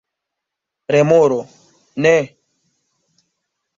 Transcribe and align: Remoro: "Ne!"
Remoro: 0.95 1.39
"Ne!" 2.03 2.15